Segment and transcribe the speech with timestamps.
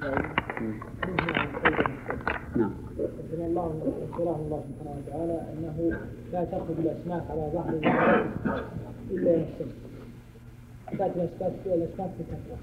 [0.00, 0.22] نعم.
[4.20, 5.76] رحمه الله سبحانه وتعالى إنه
[6.32, 7.74] لا تخرج الاسماك على ظهر
[9.10, 9.74] إلا السبت
[11.38, 12.58] تاتي الاسماك الاسماك بكثره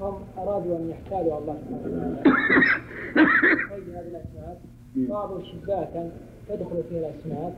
[0.00, 2.20] هم أرادوا أن يحتالوا على الله سبحانه وتعالى.
[3.70, 4.58] هذه الاسماك
[4.96, 6.10] بعض شباكا
[6.48, 7.52] تدخل فيها الاسماك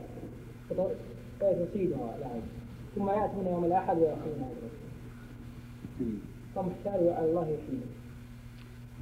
[0.69, 2.41] فتصيدها العين
[2.95, 4.69] ثم يأتون يوم الأحد ويأخذون هذا
[6.57, 7.98] هم احتالوا على الله يحييهم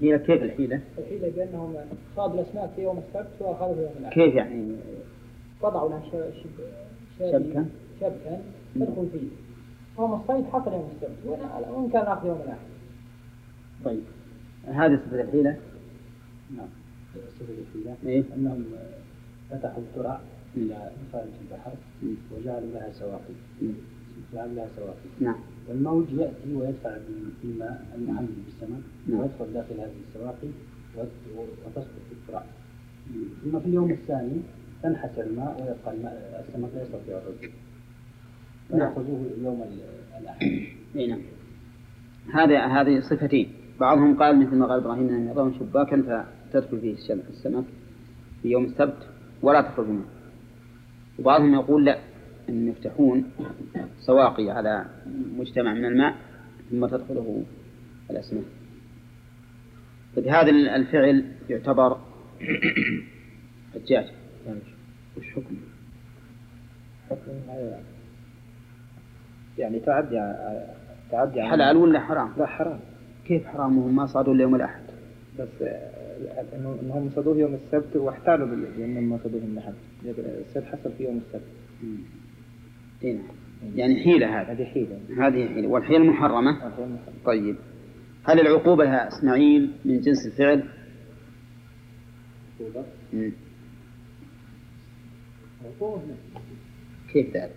[0.01, 1.75] هي كيف الحيلة؟ الحيلة بأنهم
[2.15, 4.75] صادوا الأسماك في يوم السبت وأخذوا يوم الأحد كيف يعني؟
[5.61, 6.01] وضعوا لها
[7.19, 7.65] شبكة؟
[8.02, 8.41] شبكا
[8.75, 9.27] تدخل فيه
[9.97, 12.67] هم الصيد حصل يوم السبت وإن- كان أخذ يوم الأحد
[13.85, 14.03] طيب
[14.67, 15.57] هذه صفة الحيلة؟
[16.57, 16.67] نعم
[17.39, 18.66] صفة الحيلة إيه؟ أنهم
[19.52, 20.19] فتحوا الترع.
[20.57, 21.71] إلى خارج البحر.
[22.31, 23.33] وجعلوا لها سواقي
[25.20, 25.35] نعم.
[25.70, 26.98] والموج يأتي ويدفع
[27.44, 29.19] بالماء المحمل بالسمك نعم.
[29.19, 30.47] ويدخل داخل هذه السواقي
[30.97, 32.44] وت- وتسقط في الترع
[33.44, 34.41] ثم في اليوم الثاني
[34.83, 37.52] تنحسر الماء ويبقى الماء السمك لا يستطيع الرجوع.
[38.72, 38.94] نعم.
[38.94, 40.45] فيأخذوه يوم ال- الأحد.
[41.09, 41.19] نعم.
[42.34, 47.63] هذا هذه صفتين بعضهم قال مثل ما قال إبراهيم ان يضعون شباكا فتدخل فيه السمك
[48.41, 48.97] في يوم السبت
[49.41, 50.06] ولا تخرج منه.
[51.19, 51.97] وبعضهم يقول لا.
[52.50, 53.23] إن يفتحون
[54.00, 54.86] سواقي على
[55.38, 56.16] مجتمع من الماء
[56.72, 57.44] ثم تدخله
[58.12, 58.44] الاسماك
[60.16, 61.98] طيب هذا الفعل يعتبر
[63.73, 64.06] حجاج.
[65.18, 65.58] وش حكمه؟
[69.58, 70.34] يعني تعدي
[71.12, 72.80] تعدي حلال ولا حرام؟ لا حرام.
[73.25, 74.81] كيف حرام وهم ما صادوا الا يوم الأحد؟
[75.40, 79.73] بس آه، انه إنهم صادوه يوم السبت واحتالوا بال- بانهم ما صادوه من احد
[80.50, 81.48] الصيد حصل في يوم السبت.
[83.03, 83.38] نعم
[83.76, 85.00] يعني حيلة هذا هذه حيلة.
[85.17, 85.67] هذه حيلة.
[85.67, 86.73] والحيلة محرمة.
[87.26, 87.56] طيب.
[88.23, 90.70] هل العقوبة يا إسماعيل من جنس الفعل؟
[92.59, 92.86] عقوبة.
[95.66, 96.16] عقوبة.
[97.13, 97.56] كيف ذلك؟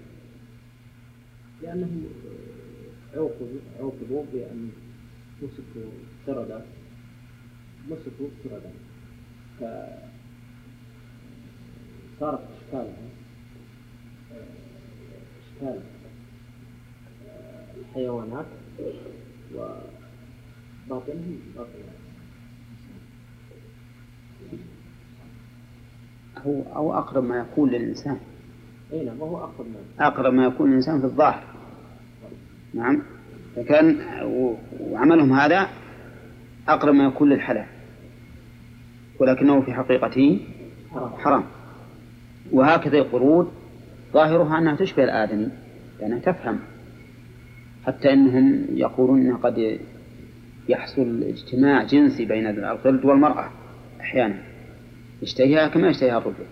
[1.63, 2.05] لأنهم
[3.15, 4.71] عوقبوا عوقبوا بأن
[5.43, 5.91] مسكوا
[6.27, 6.67] سردا
[7.89, 8.73] مسكوا سردا
[12.19, 13.20] فصارت إشكالها.
[15.61, 15.81] إشكال
[17.81, 18.47] الحيوانات
[19.55, 21.79] وباطنهم باطن
[26.47, 28.19] هو أو أقرب ما يكون للإنسان.
[28.93, 31.45] أي نعم وهو أقرب منه أقرب ما يكون للإنسان في الظاهر.
[32.75, 33.03] نعم.
[33.57, 34.01] فكان
[34.81, 35.69] وعملهم هذا
[36.69, 37.67] أقرب ما يكون للحلال.
[39.21, 40.47] ولكنه في حقيقته
[40.91, 41.13] حرام.
[41.13, 41.45] حرام.
[42.53, 43.60] وهكذا القرود
[44.13, 45.49] ظاهرها أنها تشبه الآدمي
[46.01, 46.59] لأنها تفهم
[47.87, 49.79] حتى أنهم يقولون أنه قد
[50.69, 53.51] يحصل اجتماع جنسي بين القرد والمرأة
[54.01, 54.43] أحيانا.
[55.23, 56.47] يشتهيها كما يشتهيها الرجل.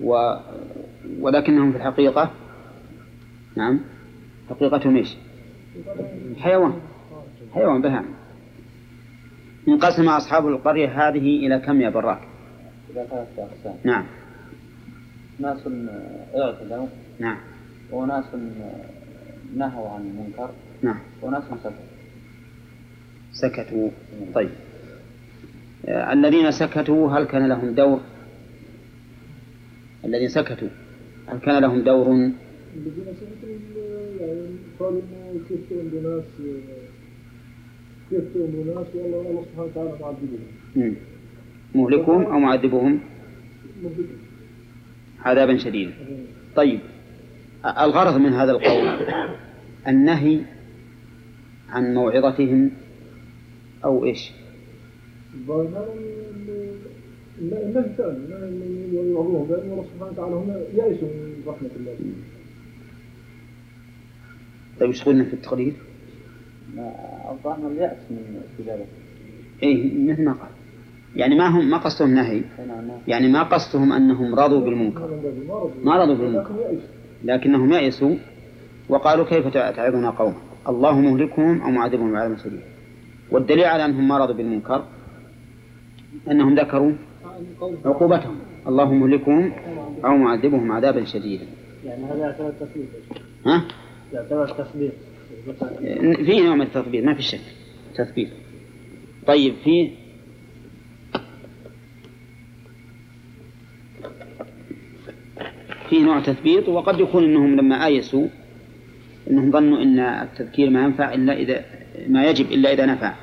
[0.00, 0.34] و...
[1.20, 2.30] ولكنهم في الحقيقة
[3.56, 3.80] نعم
[4.50, 5.16] حقيقتهم إيش؟
[6.38, 6.72] حيوان
[7.54, 8.14] حيوان بهائم.
[9.68, 12.20] انقسم أصحاب القرية هذه إلى كم يا براك؟
[12.90, 13.74] إلى ثلاثة أقسام.
[13.84, 14.04] نعم.
[15.38, 15.58] ناس
[16.34, 16.86] اعتدوا
[17.18, 17.36] نعم.
[17.92, 18.24] وناس
[19.56, 20.50] نهوا عن المنكر.
[20.82, 20.98] نعم.
[21.22, 21.70] وناس سكتوا.
[23.32, 23.90] سكتوا.
[24.34, 24.50] طيب.
[25.86, 28.00] آه، الذين سكتوا هل كان لهم دور؟
[30.04, 30.68] الذين سكتوا
[31.26, 32.06] هل كان لهم دور؟
[32.76, 33.48] الذين سمعتم
[34.20, 34.46] يعني
[34.80, 36.24] قالوا إنه كيف تؤمنوا ناس
[38.10, 40.96] كيف تؤمنوا ناس والله الله سبحانه وتعالى معذبهم.
[41.74, 43.00] مهلكهم أو معذبهم؟
[45.24, 45.92] عذابا شديدا.
[46.56, 46.80] طيب
[47.64, 48.88] الغرض من هذا القول
[49.88, 50.40] النهي
[51.68, 52.70] عن موعظتهم
[53.84, 54.32] أو إيش؟
[57.40, 57.88] النهي النهي
[58.92, 61.94] يوعظوهم الله سبحانه وتعالى هم يئسوا من رحمه الله
[64.80, 65.72] طيب وش قلنا في التقرير؟
[67.30, 68.84] الظاهر اليأس من استجابة
[69.62, 70.57] إيه مثل ما قال.
[71.16, 72.42] يعني ما هم ما قصدهم نهي.
[73.08, 75.20] يعني ما قصدهم أنهم رضوا بالمنكر.
[75.82, 76.54] ما رضوا بالمنكر.
[77.24, 78.14] لكنهم يئسوا
[78.88, 80.36] وقالوا كيف تعظنا قوما
[80.68, 82.62] الله مهلكهم أو معذبهم عذابا شديدا
[83.30, 84.84] والدليل على أنهم ما رضوا بالمنكر
[86.30, 86.92] أنهم ذكروا
[87.84, 88.36] عقوبتهم.
[88.68, 89.52] الله مهلكهم
[90.04, 91.46] أو معذبهم عذابا شديدا.
[91.84, 92.88] يعني هذا يعتبر تثبيت.
[93.46, 93.64] ها؟
[94.12, 94.92] يعتبر تثبيت.
[96.26, 97.40] في نوع من التثبيت ما في شك.
[97.94, 98.28] تثبيت.
[99.26, 99.90] طيب في
[105.90, 108.26] في نوع تثبيت وقد يكون إنهم لما آيسوا
[109.30, 111.64] إنهم ظنوا إن التذكير ما ينفع إلا إذا
[112.08, 113.14] ما يجب إلا إذا نفع.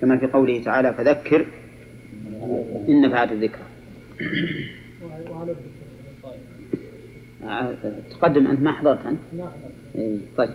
[0.00, 1.46] كما في قوله تعالى فذكر
[2.88, 3.58] إن نفعت الذكر
[5.30, 5.54] وعلى
[7.44, 7.76] آه،
[8.10, 9.18] تقدم أنت ما حضرت أنت؟
[9.94, 10.54] إيه، طيب.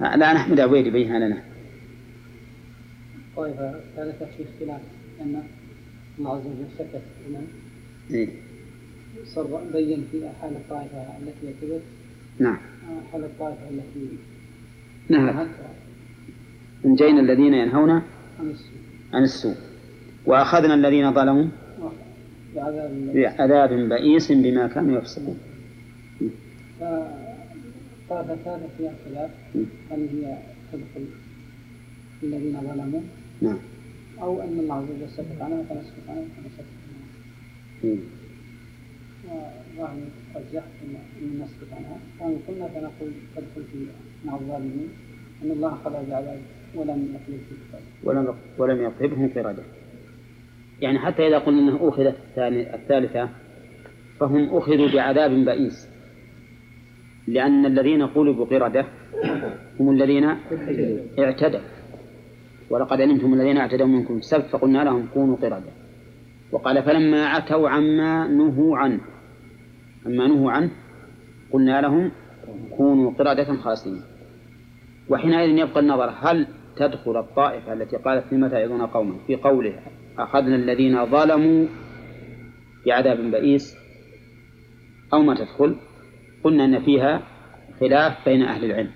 [0.00, 1.42] الآن أحمد عبيدي بينها لنا.
[3.36, 3.54] طيب،
[3.96, 4.80] في اختلاف
[5.20, 5.42] أن
[6.18, 7.02] الله عز وجل سكت.
[8.10, 8.28] إيه.
[9.72, 11.82] بين في حال الطائفة التي اعتدت
[12.38, 12.58] نعم.
[13.12, 14.08] حال الطائفة التي
[15.08, 15.26] نعم.
[15.26, 15.48] نهت
[16.84, 18.02] أنجينا الذين ينهون عن
[18.40, 18.78] السوء.
[19.12, 19.54] عن السوء.
[20.26, 21.46] وأخذنا الذين ظلموا
[23.14, 25.38] بعذاب بئيس بما كانوا يفسقون.
[26.80, 29.30] فطائفة ثالثة فيها خلاف
[29.90, 30.38] هل هي
[30.72, 31.06] تدخل
[32.22, 33.00] الذين ظلموا؟
[33.42, 33.58] نعم.
[34.22, 36.64] أو أن الله عز وجل سكت عنها فنسكت عنها فنسكت
[37.84, 37.96] عنها
[39.32, 39.80] إيه.
[39.80, 40.02] ويعني
[40.36, 40.68] رجحت
[41.22, 43.86] أن نسكت عنها وإن قلنا فنقول تدخل في
[44.24, 44.88] مع الظالمين
[45.44, 46.40] أن الله خلق بعذاب
[46.74, 47.18] ولم
[48.04, 49.62] ولم ولم يطلبهم قردة
[50.80, 52.16] يعني حتى إذا قلنا أنه أخذت
[52.74, 53.28] الثالثة
[54.20, 55.88] فهم أخذوا بعذاب بئيس.
[57.26, 58.86] لأن الذين قلبوا قردة
[59.80, 60.24] هم الذين
[61.18, 61.60] اعتدوا.
[62.70, 64.16] ولقد علمتم الذين اعتدوا منكم.
[64.16, 65.72] السبت فقلنا لهم كونوا قردة.
[66.52, 69.00] وقال فلما عتوا عما نهوا عنه.
[70.06, 70.70] عما نهوا عنه
[71.52, 72.10] قلنا لهم
[72.76, 74.02] كونوا قردة خاسئين
[75.08, 76.46] وحينئذ يبقى النظر هل
[76.76, 79.80] تدخل الطائفة التي قالت لم تعظون قوما في قوله
[80.18, 81.66] أخذنا الذين ظلموا
[82.86, 83.76] بعذاب بئيس
[85.12, 85.76] أو ما تدخل.
[86.44, 87.22] قلنا أن فيها
[87.80, 88.90] خلاف بين أهل العلم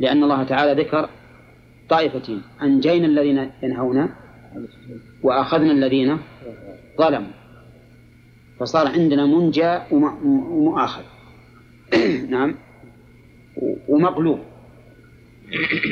[0.00, 1.08] لأن الله تعالى ذكر
[1.88, 4.10] طائفتين أنجينا الذين ينهون
[5.22, 6.18] وأخذنا الذين
[6.98, 7.43] ظلموا.
[8.60, 11.02] فصار عندنا منجى وم- ومؤاخذ.
[12.30, 12.54] نعم.
[13.88, 14.38] ومقلوب.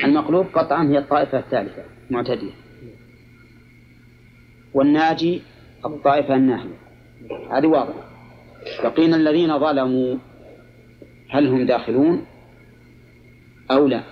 [0.04, 2.50] المقلوب قطعا هي الطائفة الثالثة معتدية
[4.74, 5.42] والناجي
[5.84, 6.78] الطائفة الناهية.
[7.50, 8.04] هذه واضحة.
[8.84, 10.16] بقينا الذين ظلموا
[11.30, 12.24] هل هم داخلون
[13.70, 14.02] أو لا.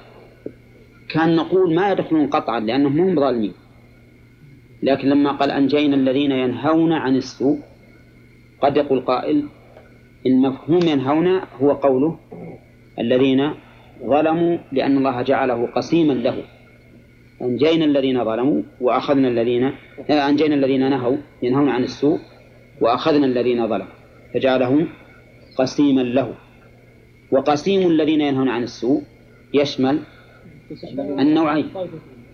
[1.10, 3.52] كان نقول ما يدخلون قطعا لأنهم هم ظالمين
[4.82, 7.58] لكن لما قال أنجينا الذين ينهون عن السوء
[8.60, 9.44] قد يقول قائل
[10.26, 12.18] إن مفهوم ينهون هو قوله
[12.98, 13.50] الذين
[14.04, 16.42] ظلموا لأن الله جعله قسيما له.
[17.42, 19.64] أنجينا الذين ظلموا وأخذنا الذين
[20.10, 22.18] آه، أنجينا الذين نهوا ينهون عن السوء
[22.80, 23.92] وأخذنا الذين ظلموا
[24.34, 24.86] فجعله
[25.58, 26.34] قسيما له.
[27.30, 29.02] وقسيم الذين ينهون عن السوء
[29.54, 29.98] يشمل
[30.98, 31.70] النوعين.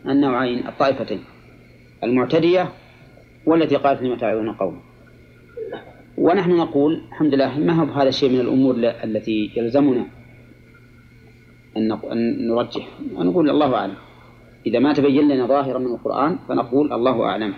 [0.09, 1.21] النوعين الطائفتين
[2.05, 2.69] المعتدية
[3.47, 4.81] والتي قالت لم تعظون قوما
[6.19, 8.75] ونحن نقول الحمد لله ما هو هذا الشيء من الأمور
[9.05, 10.07] التي يلزمنا
[11.77, 12.89] أن نرجح.
[13.15, 13.95] ونقول الله أعلم.
[14.67, 17.55] إذا ما تبين لنا ظاهرا من القرآن فنقول الله أعلم.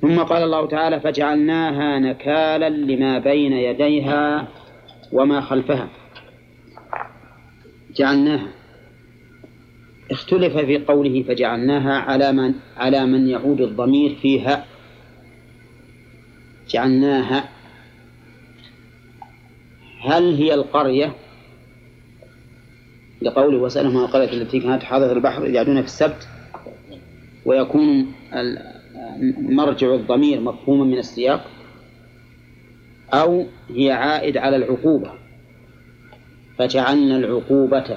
[0.00, 4.48] ثم قال الله تعالى فجعلناها نكالا لما بين يديها
[5.12, 5.88] وما خلفها.
[7.96, 8.48] جعلناها.
[10.10, 14.64] اختلف في قوله فجعلناها على من على من يعود الضمير فيها.
[16.68, 17.48] جعلناها.
[20.00, 21.14] هل هي القرية؟
[23.22, 26.28] لقوله وسألهم القرية التي كانت حاضرة البحر إذ يعدون في السبت
[27.46, 28.12] ويكون
[29.38, 31.44] مرجع الضمير مفهوما من السياق
[33.14, 35.12] أو هي عائد على العقوبة.
[36.58, 37.96] فجعلنا العقوبة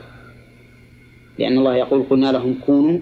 [1.39, 2.99] لأن الله يقول قلنا لهم كونوا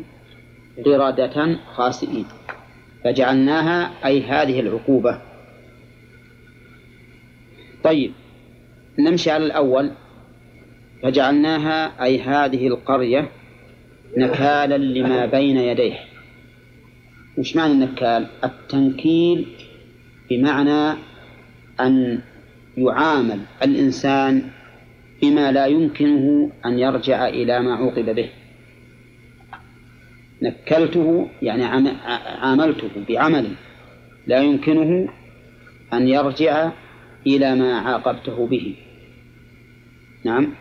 [0.86, 2.25] قردة خاسئين.
[3.03, 5.22] فجعلناها أي هذه العقوبة.
[7.83, 8.12] طيب
[9.00, 9.91] نمشي على الأول.
[11.03, 13.29] فجعلناها أي هذه القرية
[14.17, 16.00] نكالا لما بين يديه.
[17.38, 19.48] وش معنى النكال؟ التنكيل
[20.29, 20.98] بمعنى
[21.79, 22.21] أن
[22.77, 24.43] يعامل الإنسان
[25.21, 28.29] بما لا يمكنه أن يرجع إلى ما عوقب به.
[30.41, 31.63] نكلته يعني
[32.41, 33.48] عاملته بعمل
[34.27, 35.09] لا يمكنه
[35.93, 36.71] أن يرجع
[37.27, 38.75] إلى ما عاقبته به.
[40.25, 40.53] نعم.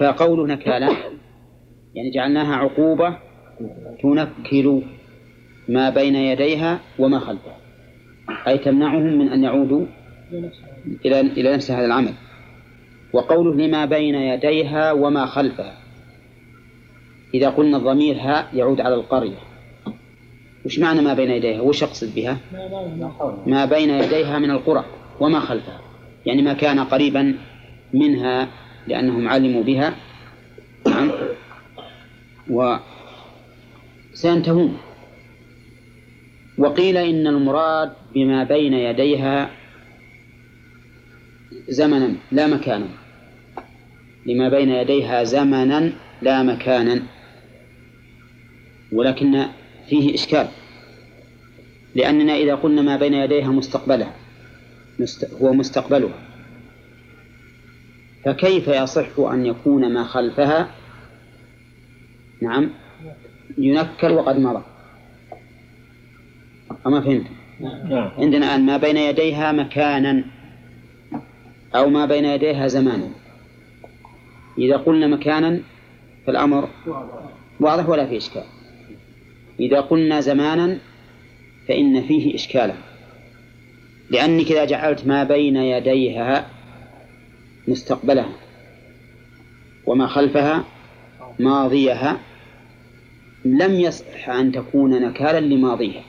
[0.00, 0.88] فقوله نكالا
[1.94, 3.18] يعني جعلناها عقوبة
[4.02, 4.82] تنكل
[5.68, 7.56] ما بين يديها وما خلفها.
[8.46, 9.86] أي تمنعهم من أن يعودوا
[11.04, 12.14] إلى إلى نفس هذا العمل.
[13.12, 15.78] وقوله لما بين يديها وما خلفها.
[17.34, 19.49] إذا قلنا الضمير ها يعود على القرية.
[20.64, 22.38] وش معنى ما بين يديها؟ وش أقصد بها؟
[23.46, 24.84] ما بين يديها من القرى
[25.20, 25.80] وما خلفها.
[26.26, 27.34] يعني ما كان قريبا
[27.92, 28.48] منها
[28.88, 29.94] لأنهم علموا بها.
[30.86, 31.10] نعم.
[34.12, 34.76] وسينتهون
[36.58, 39.50] وقيل إن المراد بما بين يديها
[41.68, 42.88] زمنا لا مكانا.
[44.26, 47.02] لما بين يديها زمنا لا مكانا.
[48.92, 49.44] ولكن
[49.90, 50.48] فيه إشكال.
[51.94, 54.14] لأننا إذا قلنا ما بين يديها مستقبلها
[55.42, 56.18] هو مستقبلها.
[58.24, 60.70] فكيف يصح أن يكون ما خلفها؟
[62.42, 62.70] نعم
[63.58, 64.62] ينكر وقد مضى.
[66.86, 67.26] أما فهمت؟
[67.60, 68.10] نعم.
[68.18, 70.24] عندنا الآن ما بين يديها مكانا
[71.74, 73.08] أو ما بين يديها زمانا.
[74.58, 75.60] إذا قلنا مكانا
[76.26, 76.68] فالأمر
[77.60, 78.44] واضح ولا في إشكال؟
[79.60, 80.78] إذا قلنا زمانا
[81.68, 82.74] فإن فيه إشكالا.
[84.10, 86.50] لأنك إذا جعلت ما بين يديها
[87.68, 88.32] مستقبلها
[89.86, 90.64] وما خلفها
[91.38, 92.20] ماضيها
[93.44, 96.02] لم يصح أن تكون نكالا لماضيها.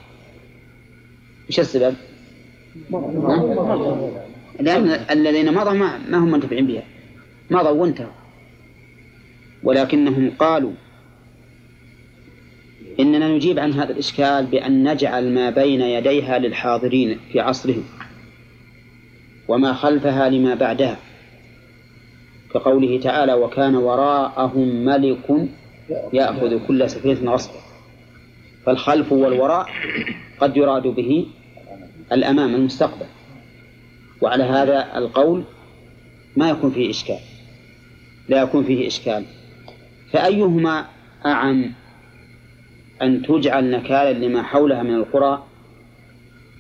[1.49, 1.95] وش السبب؟
[4.59, 6.83] لأن الذين مضوا ما, ما هم منتفعين بها.
[7.51, 8.11] مضوا وانتهوا.
[9.63, 10.71] ولكنهم قالوا
[12.99, 17.83] إننا نجيب عن هذا الإشكال بأن نجعل ما بين يديها للحاضرين في عصرهم
[19.47, 20.97] وما خلفها لما بعدها
[22.53, 25.49] كقوله تعالى وكان وراءهم ملك
[26.13, 27.59] يأخذ كل سفينة غصبا
[28.65, 29.69] فالخلف والوراء
[30.39, 31.27] قد يراد به
[32.11, 33.05] الأمام المستقبل.
[34.21, 35.43] وعلى هذا القول
[36.37, 37.19] ما يكون فيه إشكال
[38.29, 39.25] لا يكون فيه إشكال.
[40.11, 40.85] فأيهما
[41.25, 41.71] أعم؟
[43.01, 45.43] أن تجعل نكالا لما حولها من القرى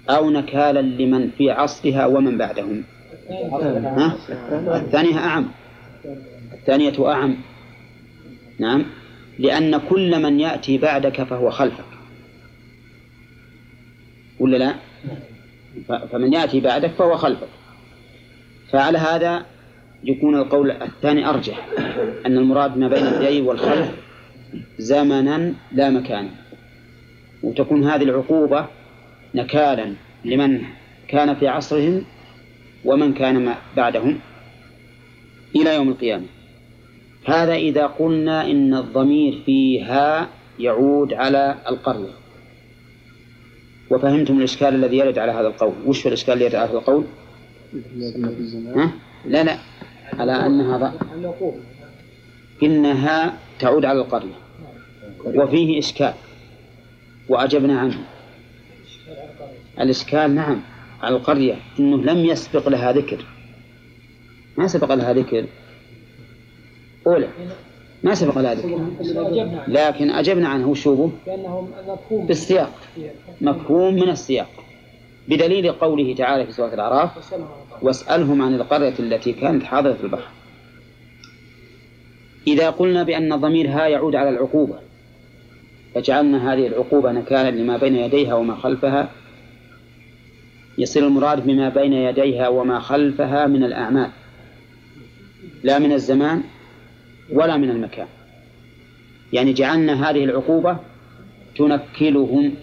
[0.09, 2.83] أو نكالا لمن في عصرها ومن بعدهم.
[3.29, 4.15] ها؟
[4.75, 5.47] الثانية أعم.
[6.53, 7.37] الثانية أعم.
[8.59, 8.85] نعم.
[9.39, 11.85] لأن كل من يأتي بعدك فهو خلفك.
[14.39, 14.75] ولا لا؟
[16.11, 17.49] فمن يأتي بعدك فهو خلفك.
[18.71, 19.45] فعلى هذا
[20.03, 21.67] يكون القول الثاني أرجح.
[22.25, 23.91] أن المراد ما بين اليدين والخلف
[24.79, 26.29] زمنا لا مكانا
[27.43, 28.67] وتكون هذه العقوبة
[29.35, 29.93] نكالا
[30.25, 30.61] لمن
[31.07, 32.03] كان في عصرهم
[32.85, 34.19] ومن كان بعدهم
[35.55, 36.25] إلى يوم القيامة.
[37.25, 40.29] هذا إذا قلنا إن الضمير فيها
[40.59, 42.13] يعود على القرية.
[43.89, 45.73] وفهمتم الإشكال الذي يرد على هذا القول.
[45.85, 47.03] وش الإشكال الذي يرد على هذا القول؟
[48.75, 48.91] ها؟
[49.25, 49.57] لا لا
[50.13, 50.91] على أنها ض...
[52.63, 54.33] إنها تعود على القرية.
[55.25, 56.13] وفيه إشكال.
[57.29, 57.97] وأجبنا عنه.
[59.79, 60.61] الإشكال نعم
[61.01, 63.25] على القرية أنه لم يسبق لها ذكر.
[64.57, 65.45] ما سبق لها ذكر.
[67.07, 67.27] أولى.
[68.03, 68.85] ما سبق لها ذكر.
[69.67, 70.67] لكن أجبنا عنه.
[70.67, 71.09] وش هو؟
[72.11, 72.73] بالسياق.
[73.41, 74.49] مفهوم من السياق.
[75.27, 77.33] بدليل قوله تعالى في سورة الأعراف
[77.81, 80.40] واسألهم عن القرية التي كانت حاضرة البحر.
[82.47, 84.79] إذا قلنا بأن ضمير ها يعود على العقوبة
[85.95, 89.11] فجعلنا هذه العقوبة نكالا لما بين يديها وما خلفها
[90.77, 94.09] يصير المراد بما بين يديها وما خلفها من الأعمال
[95.63, 96.43] لا من الزمان
[97.33, 98.07] ولا من المكان.
[99.33, 100.77] يعني جعلنا هذه العقوبة
[101.55, 102.53] تنكلهم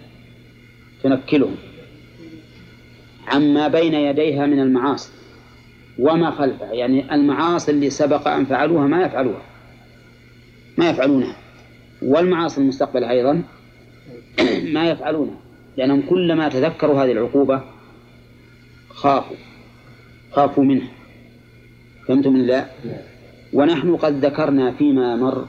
[1.03, 1.57] تنكلهم
[3.29, 5.11] عما بين يديها من المعاصي
[5.99, 9.43] وما خلفها يعني المعاصي اللي سبق أن فعلوها ما يفعلوها.
[10.79, 11.37] ما يفعلونها
[12.03, 13.43] والمعاصي المستقبل أيضا
[14.75, 15.37] ما يفعلونها
[15.77, 17.63] لأنهم كلما تذكروا هذه العقوبة
[18.89, 19.37] خافوا.
[20.33, 20.89] خافوا منها
[22.09, 22.67] فهمتم لا
[23.53, 25.47] ونحن قد ذكرنا فيما مر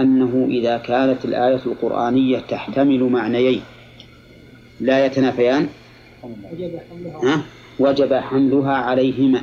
[0.00, 3.62] أنه إذا كانت الآية القرآنية تحتمل معنيين.
[4.80, 5.68] لا يتنافيان؟
[7.78, 9.42] وجب حملها عليهما.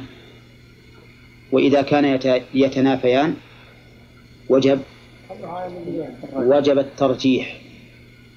[1.52, 2.20] وإذا كان
[2.54, 3.36] يتنافيان؟
[4.50, 4.80] وجب
[6.36, 7.62] وجب الترجيح.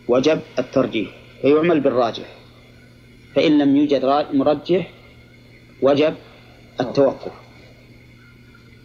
[0.09, 1.11] وجب الترجيح.
[1.43, 2.27] فيعمل بالراجح.
[3.35, 4.91] فإن لم يوجد مرجح
[5.83, 6.15] وجب
[6.81, 7.33] التوقف.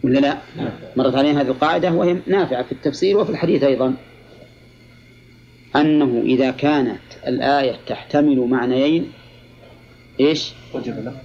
[0.04, 0.38] ولا لا؟
[0.96, 3.94] مرت علينا هذه القاعدة وهي نافعة في التفسير وفي الحديث أيضا.
[5.76, 9.12] أنه إذا كانت الآية تحتمل معنيين
[10.20, 10.52] إيش؟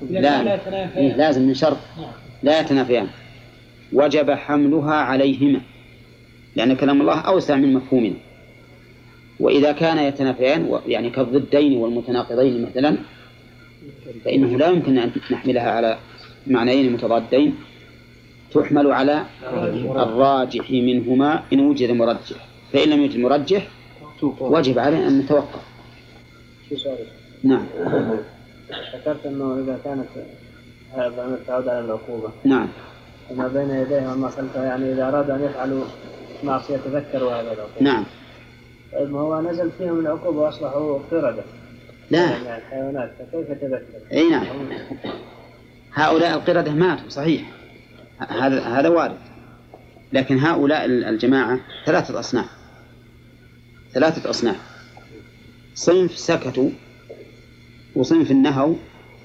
[0.10, 0.54] لا
[0.98, 1.78] إيه لازم من شرط.
[2.44, 3.08] لا يتنافيان.
[3.94, 5.62] وجب حملها عليهما.
[6.56, 8.16] لأن كلام الله أوسع من مفهومنا
[9.40, 12.98] وإذا كان يتنافيان يعني كالضدين والمتناقضين مثلا
[14.26, 15.98] فإنه لا يمكن أن نحملها على
[16.48, 17.56] معنيين متضادين.
[18.54, 19.26] تحمل على
[19.96, 22.48] الراجح منهما إن وجد مرجح.
[22.74, 23.68] فإن لم يوجد مرجح
[24.40, 25.62] وجب عليه أن نتوقف.
[27.44, 27.66] نعم.
[28.96, 30.08] ذكرت أنه إذا كانت
[30.94, 32.30] هذا تعود على العقوبة.
[32.44, 32.68] نعم.
[33.32, 35.84] وما بين يديه وما خلفه يعني إذا ارادوا أن يفعلوا
[36.44, 37.82] معصيه تذكروا هذا العقوبة.
[37.82, 38.04] نعم.
[38.94, 41.44] طيب ما هو نزل فيهم العقوبة وأصبحوا قرده
[42.12, 42.30] لا.
[42.32, 44.46] يعني الحيوانات فكيف تذكر؟ أي نعم.
[45.94, 47.42] هؤلاء القردة ماتوا صحيح.
[48.20, 49.18] هذا هذا وارد.
[50.14, 52.46] لكن هؤلاء الجماعة ثلاثة أصناف.
[53.94, 54.58] ثلاثة أصناف.
[55.76, 56.70] صنف سكتوا
[57.96, 58.76] وصنف نهوا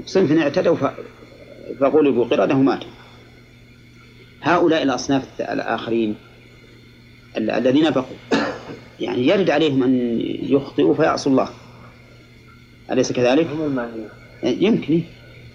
[0.04, 0.94] وصنف اعتدوا ف-
[1.80, 2.90] فغلبوا قردة وماتوا.
[4.42, 6.27] هؤلاء الأصناف الآخرين ال-
[7.36, 8.16] الذين بقوا.
[9.00, 11.48] يعني يرد عليهم أن يخطئوا فيعصوا الله.
[12.92, 14.08] أليس كذلك؟ هم المعنيين
[14.42, 15.02] يمكن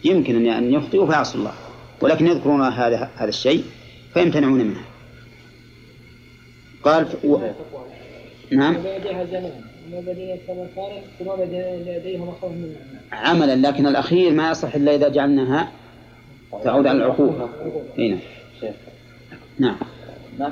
[0.03, 1.53] يمكن أن- يخطئوا فيعصوا الله.
[2.01, 3.63] ولكن يذكرون هذا هذا الشيء
[4.13, 4.81] فيمتنعون منه.
[6.83, 7.07] قال.
[7.23, 7.37] و...
[8.51, 8.75] نعم.
[13.11, 15.71] عملا لكن الأخير ما يصح إلا إذا جعلناها
[16.63, 17.49] تعود على العقوبة
[17.97, 18.19] نعم.
[18.61, 18.75] شيخ.
[19.59, 19.75] نعم.
[20.39, 20.51] ما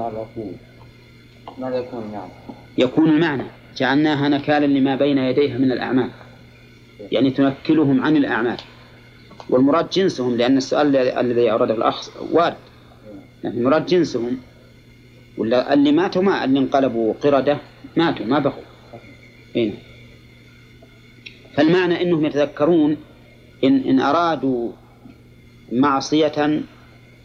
[0.00, 0.26] على
[1.58, 2.30] ماذا يكون يعني؟
[2.78, 3.42] يكون المعنى
[3.76, 6.10] جعلناها نكالا لما بين يديها من الأعمال.
[7.12, 8.56] يعني تنكلهم عن الأعمال.
[9.48, 12.56] والمراد جنسهم لأن السؤال الذي- أورده الأخ وارد.
[13.44, 14.38] لكن المراد جنسهم.
[15.38, 17.58] ولا اللي ماتوا ما اللي انقلبوا قردة
[17.96, 18.62] ماتوا ما بقوا.
[19.56, 19.72] إيه.
[21.54, 22.96] فالمعنى أنهم يتذكرون
[23.64, 24.72] إن, إن أرادوا
[25.72, 26.60] معصية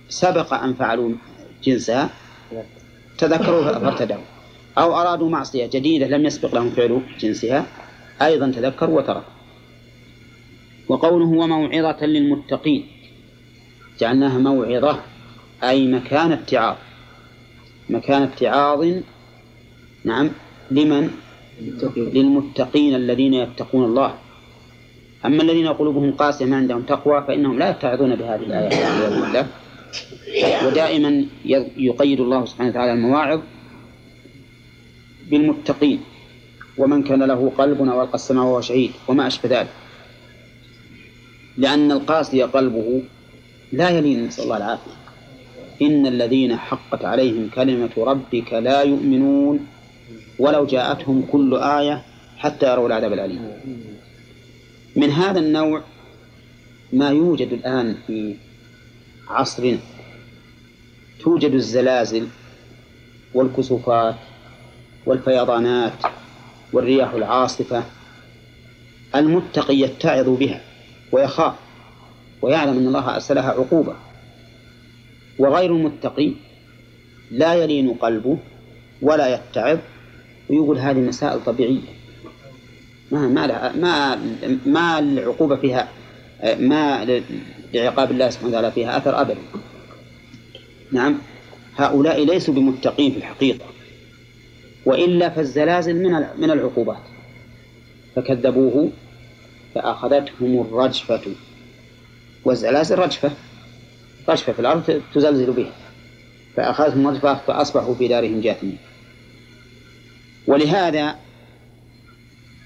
[0.10, 1.12] سبق أن فعلوا
[1.64, 2.10] جنسها
[3.18, 4.18] تذكروا فارتدوا
[4.78, 7.66] أو أرادوا معصية جديدة لم يسبق لهم فعل جنسها
[8.22, 9.36] أيضا تذكروا وتركوا
[10.88, 12.88] وقوله وموعظة للمتقين
[14.00, 15.00] جعلناها موعظة
[15.64, 16.76] أي مكان اتعاظ
[17.89, 18.86] مكان اتعاظ
[20.06, 20.30] نعم
[20.72, 21.10] لمن؟
[21.98, 22.96] للمتقين.
[22.96, 24.13] الذين يتقون الله.
[25.26, 29.48] أما الذين قلوبهم قاسية ما عندهم تقوى فإنهم لا يتعظون بهذه الآية.
[30.65, 31.25] ودائما
[31.77, 33.41] يقيد الله سبحانه وتعالى المواعظ
[35.29, 35.99] بالمتقين
[36.77, 39.73] ومن كان له قلب أو ألقى السمع وهو شهيد وما أشبه ذلك.
[41.58, 43.01] لأن القاسي قلبه
[43.71, 44.91] لا يلين نسأل الله العافية.
[45.81, 49.67] إن الذين حقت عليهم كلمة ربك لا يؤمنون
[50.39, 52.05] ولو جاءتهم كل آية
[52.38, 53.51] حتى يروا العذاب الأليم.
[54.95, 55.81] من هذا النوع
[56.93, 58.36] ما يوجد الآن في
[59.28, 59.78] عصرنا
[61.20, 62.28] توجد الزلازل
[63.34, 64.16] والكسوفات
[65.06, 65.94] والفيضانات
[66.74, 67.84] والرياح العاصفة
[69.16, 70.62] المتقي يتعظ بها
[71.12, 71.54] ويخاف
[72.42, 73.96] ويعلم أن الله أرسلها عقوبة.
[75.40, 76.34] وغير المتقي
[77.32, 78.38] لا يلين قلبه
[79.02, 79.78] ولا يتعظ.
[80.50, 81.82] ويقول هذه مسائل طبيعية.
[83.12, 84.20] ما ما
[84.66, 85.88] ما العقوبة فيها؟
[86.60, 87.22] ما
[87.73, 89.41] لعقاب الله سبحانه وتعالى فيها أثر أبدا.
[90.91, 91.17] نعم.
[91.78, 93.65] هؤلاء ليسوا بمتقين في الحقيقة
[94.86, 97.04] وإلا فالزلازل من من العقوبات.
[98.15, 98.91] فكذبوه
[99.75, 101.21] فأخذتهم الرجفة.
[102.45, 103.32] والزلازل رجفة
[104.30, 105.71] رجفة في الأرض تزلزل بها.
[106.56, 108.78] فأخذتهم الرجفة فأصبحوا في دارهم جاثمين.
[110.47, 111.15] ولهذا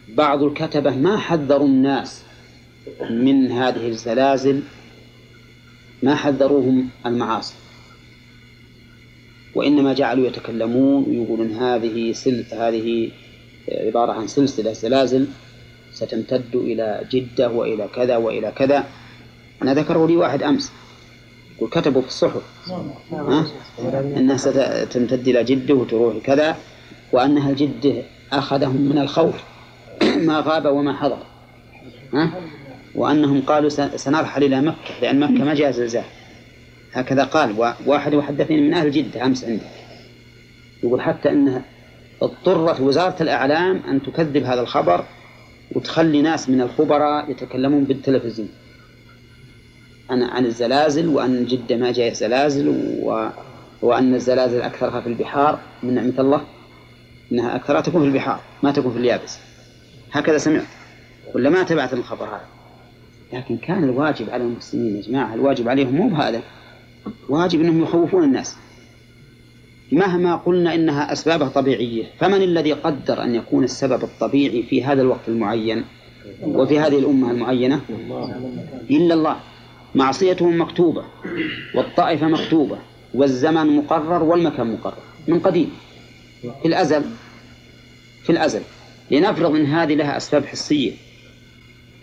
[0.08, 2.24] بعض الكتبة ما حذروا الناس
[3.10, 4.62] من هذه الزلازل
[6.04, 7.54] ما حذروهم المعاصي.
[9.56, 13.12] وإنما جعلوا يتكلمون ويقولون هذه سل هذه
[13.72, 15.28] عبارة عن سلسلة زلازل
[15.94, 18.88] ستمتد إلى جدة وإلى كذا وإلى كذا.
[19.62, 20.72] أنا ذكره لي واحد أمس.
[21.58, 22.42] يقول كتبوا في الصحف.
[23.12, 23.48] ها؟
[24.18, 26.58] أنها ستمتد إلى جدة وتروح كذا
[27.12, 29.36] وأنها الجدة أخذهم من الخوف.
[30.28, 31.18] ما غاب وما حضر.
[32.14, 32.32] ها؟
[33.00, 36.04] وأنهم قالوا سنرحل إلى مكة لأن مكة ما جاء زلزال.
[36.94, 39.66] هكذا قال واحد وحدثني من أهل جدة أمس عنده
[40.84, 41.62] يقول حتى أنها
[42.22, 45.06] اضطرت وزارة الإعلام أن تكذب هذا الخبر
[45.72, 48.50] وتخلي ناس من الخبراء يتكلمون بالتلفزيون
[50.10, 52.70] عن عن الزلازل وأن جدة ما جاء زلازل
[53.04, 53.30] و...
[53.82, 55.60] وأن الزلازل أكثرها في البحار.
[55.84, 56.42] من نعمة الله
[57.32, 59.38] أنها أكثرها تكون في البحار ما تكون في اليابس.
[60.12, 60.66] هكذا سمعت.
[61.36, 62.59] ولا ما تبعت الخبر هذا؟
[63.34, 66.42] لكن كان الواجب على المسلمين يا جماعة الواجب عليهم مو بهذا.
[67.30, 68.56] واجب أنهم يخوفون الناس.
[69.92, 75.28] مهما قلنا إنها أسبابها طبيعية فمن الذي قدر أن يكون السبب الطبيعي في هذا الوقت
[75.28, 75.84] المعين
[76.42, 77.82] وفي هذه الأمة المعينة؟
[78.90, 79.40] إلا الله.
[79.96, 81.04] معصيتهم مكتوبة
[81.76, 82.78] والطائفة مكتوبة
[83.14, 85.04] والزمن مقرر والمكان مقرر.
[85.28, 85.72] من قديم.
[86.42, 87.04] في الأزل.
[88.24, 88.62] في الأزل.
[89.12, 90.92] لنفرض أن هذه لها أسباب حسية.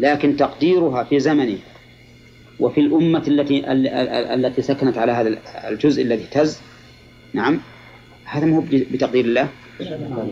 [0.01, 1.59] لكن تقديرها في زمنه
[2.61, 3.73] وفي الأمة التي
[4.35, 6.61] التي سكنت على هذا الجزء الذي اهتز
[7.33, 7.61] نعم.
[8.25, 9.49] هذا مو بتقدير الله.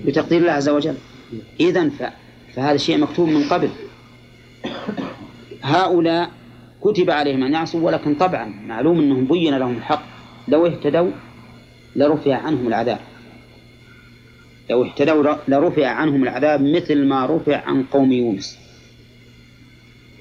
[0.07, 0.94] بتقدير الله عز وجل.
[1.61, 1.90] إذا
[2.55, 3.70] فهذا الشيء مكتوب من قبل.
[5.62, 6.31] هؤلاء
[6.81, 10.03] كتب عليهم أن يعصوا ولكن طبعا معلوم أنهم بين لهم الحق.
[10.48, 11.11] لو اهتدوا
[11.96, 12.98] لرفع عنهم العذاب.
[14.70, 18.63] لو اهتدوا لرفع عنهم العذاب مثل ما رفع عن قوم يونس.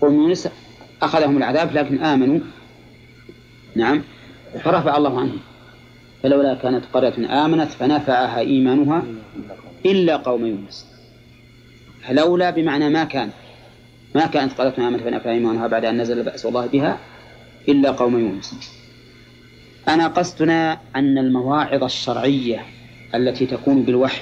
[0.03, 0.49] قوم يونس
[1.01, 2.39] أخذهم العذاب لكن آمنوا.
[3.75, 4.01] نعم.
[4.63, 5.39] فرفع الله عنهم.
[6.23, 9.03] فلولا كانت قرية آمنت فنفعها إيمانها
[9.85, 10.87] إلا قوم يونس.
[12.09, 13.29] لولا بمعنى ما كان.
[14.15, 16.97] ما كانت قرية آمنت فنفعها إيمانها بعد أن نزل بأس الله بها
[17.69, 18.79] إلا قوم يونس.
[19.87, 22.65] أنا قصدنا أن المواعظ الشرعية
[23.15, 24.21] التي تكون بالوحي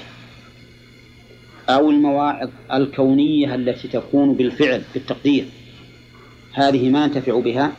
[1.68, 5.61] أو المواعظ الكونية التي تكون بالفعل بالتقدير.
[6.54, 7.72] هذه ما ينتفع بها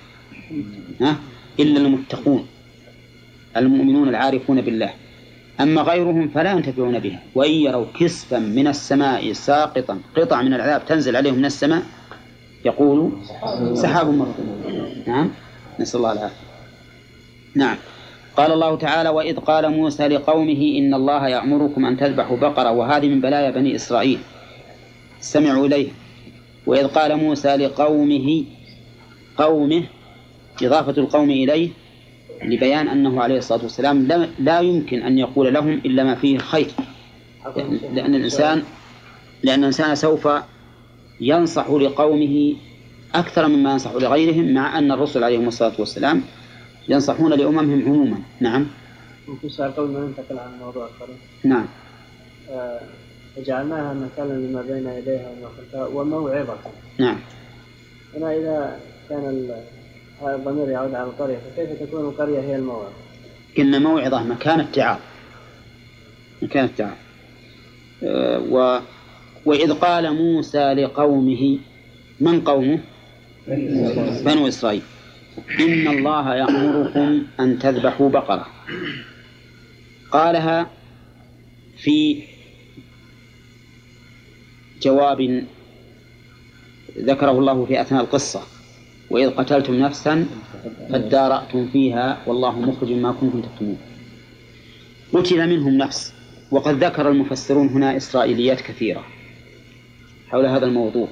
[1.60, 2.48] إلا المتقون
[3.58, 4.94] المؤمنون العارفون بالله.
[5.62, 7.20] أما غيرهم فلا ينتفعون بها.
[7.36, 11.84] وإن يروا كسفا من السماء ساقطا قطع من العذاب تنزل عليهم من السماء
[12.66, 13.12] يقول
[13.74, 14.64] سحاب مركوم
[15.08, 15.30] نعم؟
[15.80, 16.36] نسأل الله العافية.
[17.56, 17.78] نعم.
[18.38, 23.22] قال الله تعالى وإذ قال موسى لقومه إن الله يأمركم أن تذبحوا بقرة وهذه من
[23.22, 24.20] بلايا بني إسرائيل.
[25.22, 25.88] استمعوا إليه.
[26.66, 28.44] وإذ قال موسى لقومه
[29.38, 29.84] قومه
[30.64, 31.70] إضافة القوم إليه
[32.44, 34.08] لبيان أنه عليه الصلاة والسلام
[34.40, 36.68] لا يمكن أن يقول لهم إلا ما فيه خير.
[37.94, 38.64] لأن الإنسان
[39.44, 40.28] لأن الإنسان سوف
[41.22, 42.54] ينصح لقومه
[43.16, 46.22] أكثر مما ينصح لغيرهم مع أن الرسل عليهم الصلاة والسلام
[46.90, 48.18] ينصحون لأممهم عموما.
[48.40, 48.68] نعم.
[49.28, 51.66] ممكن سؤال قبل ما ننتقل عن الموضوع الآخر نعم.
[52.50, 52.82] آه
[53.38, 56.58] جعلناها مكانا لما بين يديها وما خلفها وموعظة.
[57.00, 57.18] نعم.
[58.16, 59.50] هنا إذا كان
[60.22, 62.94] هذا الضمير يعود على القرية فكيف تكون القرية هي الموعظة؟
[63.58, 65.00] قلنا موعظة مكان اتعاظ
[66.42, 66.98] مكان اتعاظ
[68.04, 68.80] أه و
[69.46, 71.60] وإذ قال موسى لقومه
[72.20, 72.80] من قومه؟
[74.26, 74.82] بنو إسرائيل.
[75.60, 78.48] إن الله يأمركم أن تذبحوا بقرة.
[80.12, 80.70] قالها
[81.78, 82.24] في
[84.82, 85.44] جواب
[86.98, 88.42] ذكره الله في أثناء القصة.
[89.14, 90.26] وإذ قتلتم نفسا
[90.90, 93.78] فادارأتم فيها والله مخرج ما كنتم تكتمون.
[95.14, 96.14] قتل منهم نفس
[96.52, 99.04] وقد ذكر المفسرون هنا إسرائيليات كثيرة
[100.30, 101.08] حول هذا الموضوع.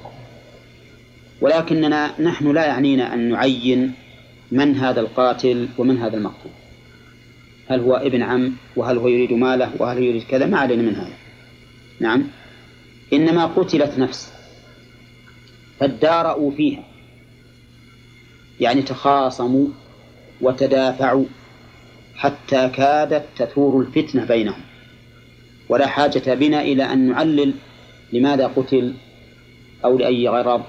[1.40, 3.92] ولكننا نحن لا يعنينا أن نعين
[4.52, 6.52] من هذا القاتل ومن هذا المقتول.
[7.68, 10.94] هل هو ابن عم؟ وهل هو يريد ماله؟ وهل هو يريد كذا؟ ما علينا من
[10.94, 11.16] هذا.
[12.00, 12.24] نعم.
[13.12, 14.32] إنما قتلت نفس
[15.80, 16.91] فادارأوا فيها.
[18.62, 19.66] يعني تخاصموا
[20.40, 21.24] وتدافعوا
[22.14, 24.60] حتى كادت تثور الفتنة بينهم.
[25.68, 27.54] ولا حاجة بنا إلى أن نعلل
[28.12, 28.94] لماذا قتل
[29.84, 30.62] أو لأي غرض.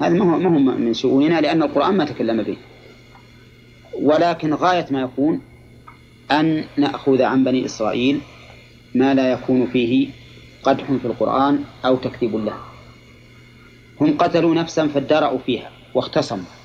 [0.00, 2.56] هذا ما هو ما هو من شؤوننا لأن القرآن ما تكلم به.
[3.92, 5.40] ولكن غاية ما يكون
[6.30, 8.20] أن نأخذ عن بني إسرائيل
[8.94, 10.08] ما لا يكون فيه
[10.62, 12.56] قدح في القرآن أو تكذيب له.
[14.00, 16.61] هم قتلوا نفسا فادرأوا فيها واختصموا.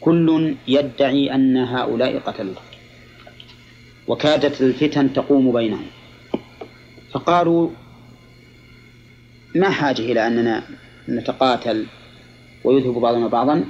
[0.00, 2.56] كل يدعي أن هؤلاء قتلوه
[4.08, 5.86] وكادت الفتن تقوم بينهم.
[7.12, 7.70] فقالوا
[9.54, 10.62] ما حاجة إلى أننا
[11.08, 11.86] نتقاتل
[12.64, 13.64] ويذهب بعضنا بعضا.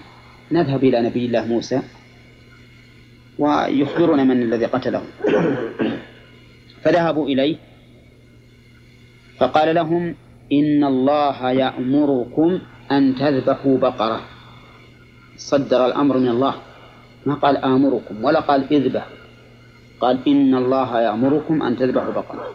[0.53, 1.83] نذهب إلى نبي الله موسى
[3.39, 5.03] ويخبرنا من الذي قتله.
[6.83, 7.57] فذهبوا إليه.
[9.39, 10.15] فقال لهم
[10.53, 14.21] إن الله يأمركم أن تذبحوا بقرة.
[15.41, 16.55] صدر الأمر من الله.
[17.27, 19.07] ما قال آمركم ولا قال اذبح
[20.01, 22.55] قال إن الله يأمركم أن تذبحوا بقرة.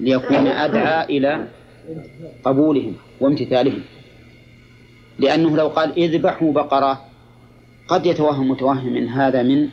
[0.00, 1.48] ليكون أدعى إلى
[2.44, 3.82] قبولهم وامتثالهم.
[5.18, 7.00] لأنه لو قال اذبحوا بقرة
[7.88, 9.68] قد يتوهم متوهم من هذا من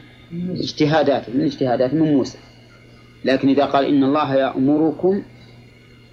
[0.51, 2.37] اجتهادات من اجتهادات من موسى.
[3.25, 5.23] لكن إذا قال إن الله يأمركم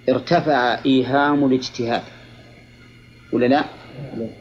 [0.09, 2.01] ارتفع إيهام الاجتهاد.
[3.33, 3.76] ولا لا؟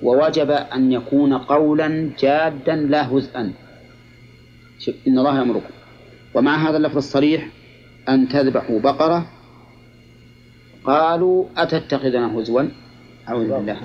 [0.02, 3.52] ووجب أن يكون قولا جادا لا هزءا
[5.08, 5.74] إن الله يأمركم.
[6.34, 7.48] ومع هذا اللفظ الصريح
[8.08, 9.26] أن تذبحوا بقرة.
[10.84, 12.62] قالوا أتتخذنا هزوا؟
[13.28, 13.82] أعوذ بالله.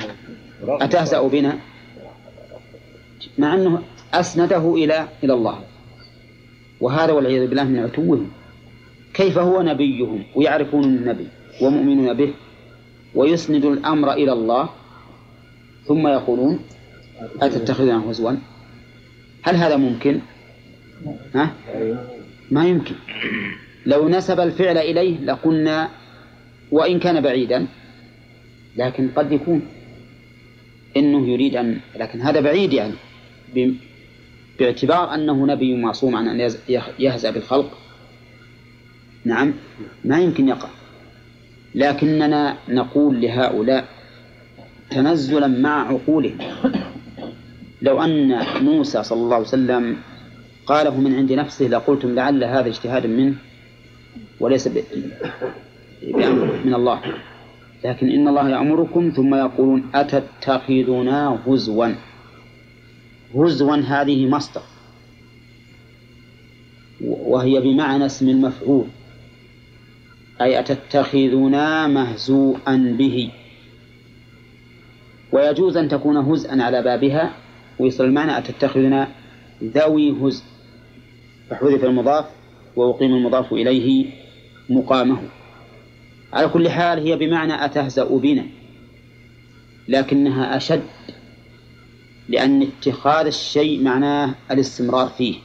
[0.63, 1.57] أتهزأ بنا؟
[3.38, 3.81] مع أنه
[4.13, 5.60] أسنده إلى إلى الله.
[6.81, 8.31] وهذا والعياذ بالله من عتوهم.
[9.13, 11.27] كيف هو نبيهم؟ ويعرفون النبي
[11.62, 12.34] ومؤمنون به
[13.15, 14.69] ويسند الأمر إلى الله.
[15.86, 16.60] ثم يقولون
[17.41, 18.32] أتتخذنا هزوا
[19.44, 20.20] هل هذا ممكن؟
[21.36, 21.54] ها؟
[22.52, 22.96] ما يمكن
[23.86, 25.89] لو نسب الفعل إليه لقلنا
[26.72, 27.67] وإن كان بعيدا
[28.78, 29.62] لكن قد يكون
[30.98, 32.94] إنه يريد أن لكن هذا بعيد يعني
[34.60, 36.52] باعتبار أنه نبي معصوم عن أن
[37.00, 37.78] يهزأ بالخلق
[39.26, 39.54] نعم
[40.06, 40.70] ما يمكن يقع
[41.76, 43.88] لكننا نقول لهؤلاء
[44.91, 46.38] تنزلا مع عقولهم
[47.82, 49.97] لو أن موسى صلى الله عليه وسلم
[50.65, 53.36] قاله من عند نفسه لقلتم لعل هذا اجتهاد منه
[54.39, 57.01] وليس بأمر من الله.
[57.84, 61.88] لكن إن الله يأمركم ثم يقولون أتتخذنا هزوا.
[63.36, 64.62] هزوا هذه مصدر.
[67.01, 68.86] وهي بمعنى اسم المفعول.
[70.41, 73.32] أي أتتخذنا مهزوءا به.
[75.32, 77.34] ويجوز أن تكون هزءا على بابها
[77.80, 79.08] ويصل المعنى أتتخذنا
[79.63, 80.44] ذوي هزء.
[81.50, 82.26] فحذف المضاف
[82.76, 84.06] وأقيم المضاف إليه
[84.70, 85.22] مقامه.
[86.34, 88.46] على كل حال هي بمعنى أتهزأ بنا
[89.88, 90.84] لكنها أشد
[92.30, 95.36] لأن اتخاذ الشيء معناه الاستمرار فيه.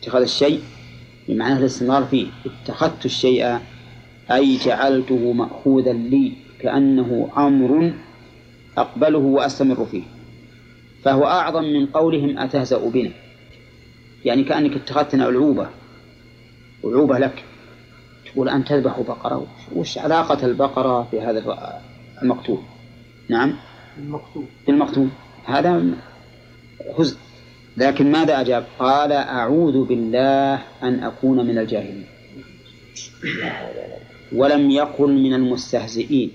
[0.00, 0.60] اتخاذ الشيء
[1.28, 2.26] بمعنى الاستمرار فيه.
[2.46, 3.58] اتخذت الشيء
[4.30, 6.32] أي جعلته مأخوذا لي.
[6.60, 7.92] كأنه أمر
[8.78, 10.02] أقبله وأستمر فيه
[11.02, 13.10] فهو أعظم من قولهم أتهزأ بنا.
[14.24, 15.68] يعني كأنك اتخذتنا ألعوبة
[16.84, 17.44] ألعوبة لك.
[18.32, 21.44] تقول أن تذبح بقرة وش علاقة البقرة في هذا
[22.22, 22.58] المقتول؟
[23.28, 23.54] نعم.
[23.98, 25.08] المقصود بالمقتول.
[25.44, 25.84] هذا
[26.98, 27.16] هزء
[27.76, 32.06] لكن ماذا أجاب؟ قال أعوذ بالله أن أكون من الجاهلين.
[34.32, 36.32] ولم يقل من المستهزئين.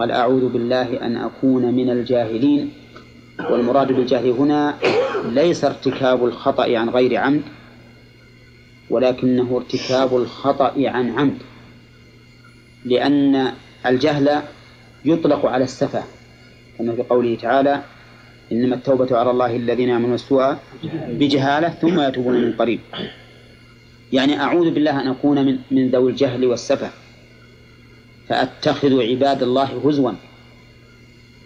[0.00, 2.72] قال أعوذ بالله أن أكون من الجاهلين.
[3.50, 4.74] والمراد بالجهل هنا
[5.24, 7.42] ليس ارتكاب الخطأ عن غير عمد
[8.90, 11.38] ولكنه ارتكاب الخطأ عن عمد.
[12.84, 13.52] لأن
[13.86, 14.42] الجهل
[15.04, 16.02] يطلق على السفة
[16.78, 17.82] كما في قوله تعالى
[18.52, 20.56] إنما التوبة على الله الذين يعملون السوء
[21.08, 22.80] بجهالة ثم يتوبون من قريب.
[24.12, 26.90] يعني أعوذ بالله أن أكون من, من ذوي الجهل والسفة.
[28.30, 30.12] فأتخذ عباد الله هزوا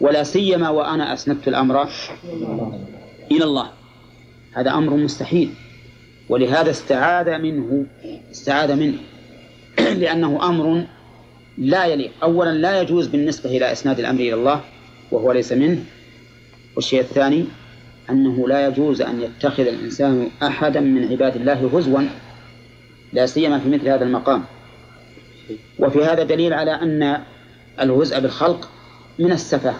[0.01, 1.88] ولا سيما وأنا أسندت الأمر
[3.31, 3.70] إلى الله.
[4.53, 5.51] هذا أمر مستحيل.
[6.29, 7.87] ولهذا استعاذ منه
[8.31, 8.99] استعاذ منه.
[10.03, 10.85] لأنه أمر
[11.59, 12.11] لا يليق.
[12.23, 14.61] أولا لا يجوز بالنسبة إلى إسناد الأمر إلى الله
[15.11, 15.85] وهو ليس منه.
[16.77, 17.44] والشيء الثاني
[18.11, 22.03] أنه لا يجوز أن يتخذ الإنسان أحدا من عباد الله هزوا
[23.12, 24.44] لا سيما في مثل هذا المقام.
[25.78, 27.22] وفي هذا دليل على أن
[27.80, 28.70] الهزء بالخلق
[29.18, 29.74] من السفة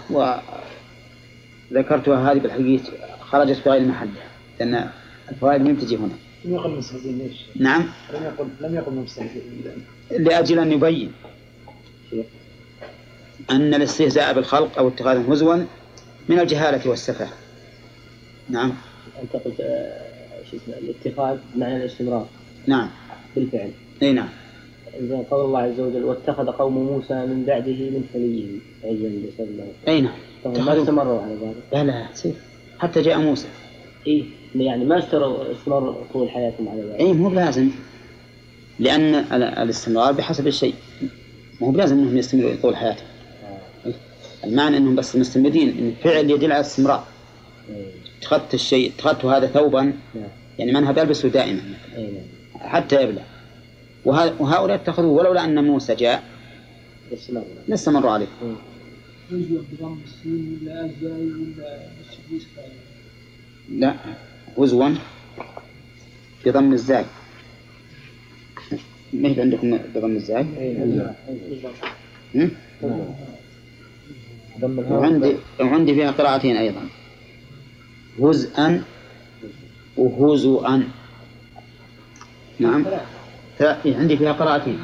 [1.71, 2.83] وذكرتها هذه بالحقيقة
[3.21, 4.27] خرجت في غير محلها
[4.59, 4.89] لأن
[5.31, 6.13] الفوائد لم تجي هنا.
[6.45, 7.89] لم يقل مستهزئين ليش؟ نعم.
[8.13, 9.63] لم يقل لم يقل مستهزئين.
[10.11, 11.11] لأجل أن يبين
[13.49, 15.55] أن الاستهزاء بالخلق أو اتخاذ هزوا
[16.29, 17.27] من الجهالة والسفة.
[18.49, 18.73] نعم.
[19.21, 20.01] أنت قلت آه،
[20.51, 22.27] شو اسمه الاتخاذ معنى الاستمرار.
[22.67, 22.89] نعم.
[23.35, 23.71] بالفعل.
[24.01, 24.29] أي نعم.
[24.99, 28.45] إذا قول الله عز وجل واتخذ قوم موسى من بعده من خليه
[29.37, 30.13] صلى الله أي نعم.
[30.45, 31.55] ما استمروا على ذلك.
[31.73, 32.35] لا لا سيف.
[32.79, 33.47] حتى جاء موسى.
[34.07, 34.23] إيه
[34.55, 36.99] يعني ما استمروا استمروا طول حياتهم على ذلك.
[36.99, 37.69] أي مو بلازم.
[38.79, 40.73] لأن ال- الاستمرار بحسب الشيء.
[41.61, 43.07] مو بلازم أنهم يستمروا طول حياتهم.
[44.43, 45.69] المعنى أنهم بس مستمرين.
[45.77, 47.03] إن الفعل يدل على الاستمرار.
[47.69, 47.85] إيه.
[48.19, 49.81] اتخذت الشيء اتخذت هذا ثوبا.
[49.81, 49.93] نعم.
[50.59, 51.61] يعني من هذا يلبسه دائما.
[51.97, 52.69] أي نعم.
[52.69, 53.34] حتى يبلى وه-
[54.05, 56.23] وهؤلاء اتخذوه ولولا أن موسى جاء.
[57.13, 58.27] استمروا لاستمروا عليه
[63.69, 63.95] لا
[64.57, 64.89] هزوا
[66.45, 67.05] بضم الزاي.
[69.13, 70.45] ما هي عندكم بضم الزاي؟
[74.89, 76.89] وعندي وعندي فيها قراءتين أيضا.
[78.19, 78.83] هزءا
[79.97, 80.83] وهزؤا
[82.59, 82.85] نعم.
[83.85, 84.79] عندي فيها قراءتين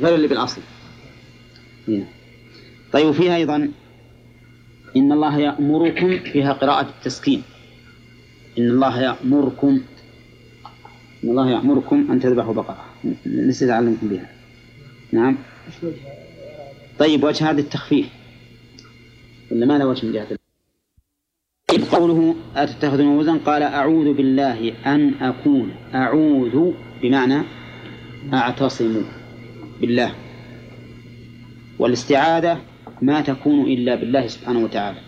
[0.00, 0.60] غير اللي بالأصل.
[1.88, 2.04] هنا.
[2.92, 3.70] طيب وفيها أيضا
[4.96, 7.42] إن الله يأمركم فيها قراءة التسكين.
[8.58, 9.80] إن الله يأمركم
[11.24, 12.84] إن الله يأمركم أن تذبحوا بقرة.
[13.26, 14.32] نسيت أعلمكم بها.
[15.12, 15.38] نعم.
[16.98, 18.06] طيب وجه هذا التخفيف.
[19.50, 20.26] ولا ما له وجه من جهة
[21.92, 27.42] قوله أتتخذون وزن قال أعوذ بالله أن أكون أعوذ بمعنى
[28.32, 29.02] أعتصم
[29.80, 30.14] بالله.
[31.78, 32.60] والاستعاذة
[33.02, 34.98] ما تكون إلا بالله سبحانه وتعالى.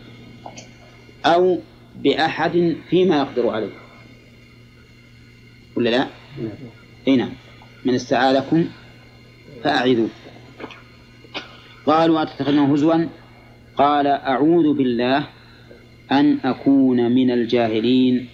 [1.26, 1.58] أو
[1.96, 3.72] بأحد فيما يقدر عليه.
[5.76, 6.06] ولا لا؟
[7.08, 7.32] أي نعم.
[7.84, 8.68] من استعاذكم
[9.64, 10.08] فأعذوا.
[11.86, 13.06] قالوا أتتخذونه هزوا؟
[13.76, 15.26] قال أعوذ بالله
[16.12, 18.28] أن أكون من الجاهلين.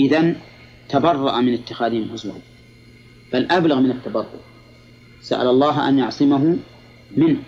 [0.00, 0.36] إذن
[0.88, 2.32] تبرأ من اتخاذهم هزوا
[3.32, 4.38] بل أبلغ من التبرؤ.
[5.20, 6.56] سأل الله أن يعصمه
[7.16, 7.38] منه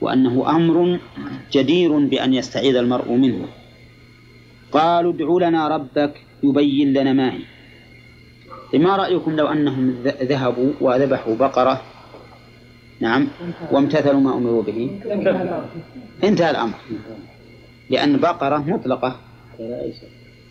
[0.00, 0.98] وأنه أمر
[1.52, 3.48] جدير بأن يستعيذ المرء منه.
[4.72, 8.78] قالوا ادع لنا ربك يبين لنا ما هي.
[8.78, 11.82] ما رأيكم لو أنهم ذهبوا وذبحوا بقرة؟
[13.00, 13.28] نعم
[13.72, 15.00] وامتثلوا ما أمروا به.
[16.24, 16.78] انتهى الأمر.
[17.90, 19.20] لأن بقرة مطلقة.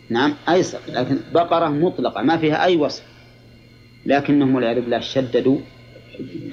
[0.09, 3.03] نعم أيسر لكن بقرة مطلقة ما فيها أي وصف.
[4.05, 5.59] لكنهم والعياذ بالله شددوا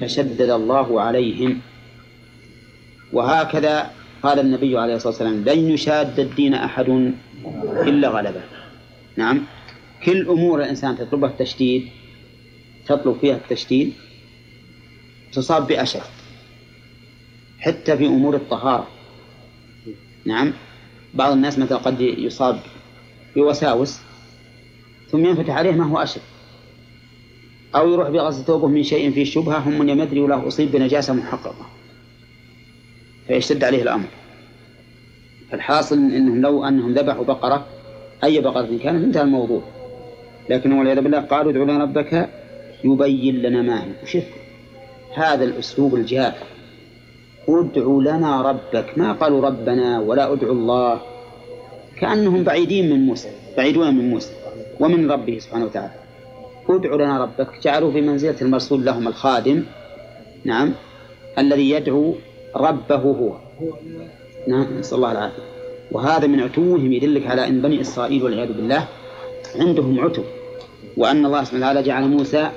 [0.01, 1.59] فشدد الله عليهم.
[3.13, 3.91] وهكذا
[4.23, 7.13] قال النبي عليه الصلاة والسلام لن يشاد الدين أحد
[7.87, 8.41] إلا غلبه.
[9.15, 9.43] نعم
[10.05, 11.87] كل أمور الإنسان تطلبها التشديد
[12.85, 13.93] تطلب فيها التشديد
[15.33, 16.01] تصاب بأشد
[17.59, 18.87] حتى في أمور الطهارة.
[20.25, 20.53] نعم
[21.13, 22.59] بعض الناس مثلا قد يصاب
[23.37, 23.99] بوساوس
[25.11, 26.21] ثم ينفتح عليه ما هو أشد
[27.75, 31.65] أو يروح بغسل ثوبه من شيء فيه شبهة هم من يمدري وله أصيب بنجاسة محققة.
[33.27, 34.07] فيشتد عليه الأمر.
[35.53, 37.65] الحاصل أنهم لو أنهم ذبحوا بقرة
[38.23, 39.61] أي بقرة كانت انتهى الموضوع.
[40.49, 42.29] لكن والعياذ بالله قالوا ادعوا لنا ربك
[42.83, 44.23] يبين لنا ما هي وشوف
[45.15, 46.43] هذا الأسلوب الجاف
[47.49, 48.97] ادعوا لنا ربك.
[48.97, 51.16] ما قالوا ربنا ولا ادعوا الله.
[51.99, 54.31] كأنهم بعيدين من موسى بعيدون من موسى
[54.79, 55.91] ومن ربه سبحانه وتعالى.
[56.69, 59.63] ادعوا لنا ربك جعلوا في منزلة المرسول لهم الخادم
[60.45, 60.73] نعم
[61.37, 62.15] الذي يدعو
[62.55, 63.37] ربه هو.
[64.47, 65.43] نعم نسأل الله العافية.
[65.91, 68.87] وهذا من عتوهم يدلك على أن بني إسرائيل والعياذ بالله
[69.55, 70.23] عندهم عتو
[70.97, 72.51] وأن الله سبحانه وتعالى جعل موسى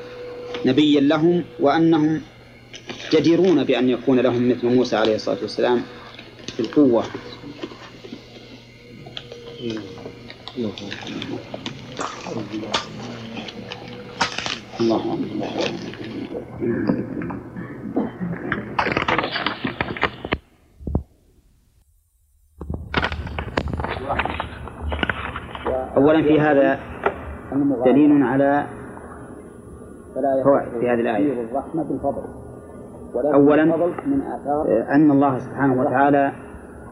[0.66, 2.20] نبيا لهم وأنهم
[3.12, 5.82] جديرون بأن يكون لهم مثل موسى عليه الصلاة والسلام
[6.46, 7.04] في القوة.
[25.96, 26.78] أولا في هذا
[27.84, 28.66] دليل على
[30.44, 31.50] فوائد في هذه الآية.
[31.50, 32.22] الرحمة بالفضل
[33.34, 33.62] أولا
[34.94, 36.32] أن الله سبحانه وتعالى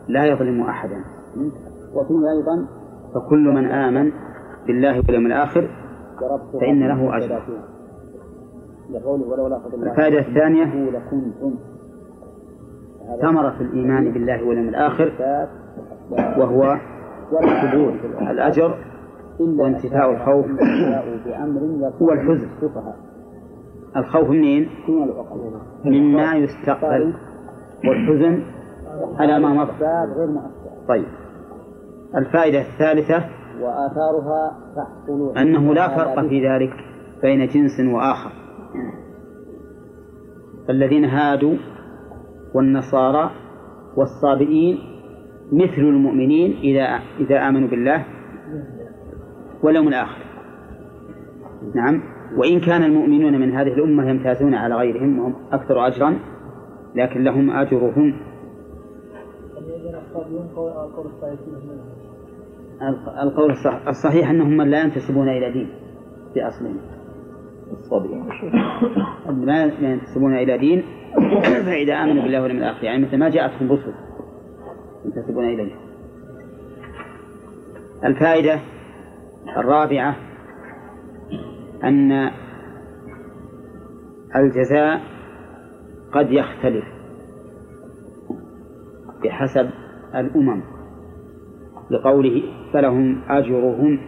[0.09, 1.05] لا يظلم أحدا.
[1.95, 2.67] وفيه أيضا
[3.15, 4.13] فكل من آمن
[4.67, 5.69] بالله واليوم الآخر
[6.61, 7.43] فإن له أجر.
[9.83, 10.91] الفائدة الثانية
[13.23, 15.13] ثمرة الإيمان بالله واليوم الآخر
[16.39, 16.77] وهو
[17.33, 17.95] حضور
[18.31, 18.79] الأجر
[19.41, 20.47] وانتفاء الخوف
[21.27, 21.61] بأمر
[22.03, 22.49] هو الحزن.
[22.57, 22.97] السفهاء
[23.97, 24.69] الخوف منين؟
[25.85, 27.15] مما يستقبل.
[27.89, 28.43] والحزن
[29.19, 29.73] على ما مضى.
[30.89, 31.05] طيب.
[32.17, 33.25] الفائدة الثالثة
[33.61, 36.73] وآثارها تحصل أنه لا فرق في ذلك
[37.23, 38.31] بين جنس وآخر.
[40.71, 41.57] الذين هادوا
[42.55, 43.31] والنصارى
[43.97, 44.79] والصابئين
[45.53, 48.05] مثل المؤمنين إذا إذا آمنوا بالله
[49.63, 50.23] واليوم الآخر.
[51.75, 52.03] نعم.
[52.37, 56.19] وإن كان المؤمنون من هذه الأمة يمتازون على غيرهم وهم أكثر أجرا
[56.95, 58.15] لكن لهم أجرهم.
[63.23, 65.69] القول الصح- الصحيح أنهم لا ينتسبون إلى دين
[66.35, 66.77] في أصلهم.
[67.73, 68.25] الصابئين
[69.47, 70.83] ما لا ينتسبون إلى دين
[71.65, 73.95] فإذا آمنوا بالله واليوم الآخر يعني مثل ما جاءتهم رسل
[75.05, 75.75] ينتسبون إليه.
[78.05, 78.61] الفائدة
[79.57, 80.17] الرابعة
[81.85, 82.31] أن
[84.37, 85.01] الجزاء
[86.13, 86.85] قد يختلف
[89.25, 89.71] بحسب
[90.15, 90.63] الأمم
[91.91, 92.43] لقوله
[92.73, 93.99] فلهم أجرهم.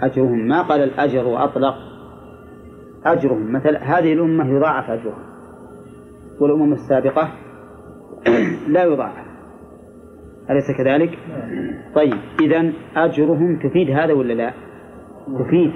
[0.00, 1.74] أجرهم ما قال الأجر وأطلق
[3.04, 5.32] أجرهم مثل هذه الأمة يضاعف أجرها
[6.40, 7.28] والأمم السابقة
[8.74, 9.26] لا يضاعف.
[10.50, 11.18] أليس كذلك؟
[11.94, 14.52] طيب إذا أجرهم تفيد هذا ولا لا؟
[15.38, 15.72] تفيد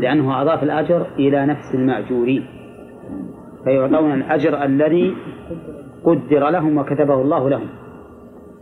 [0.00, 2.46] لأنه أضاف الأجر إلى نفس المأجورين.
[3.64, 5.16] فيعطون الأجر الذي
[6.04, 7.68] قدر لهم وكتبه الله لهم.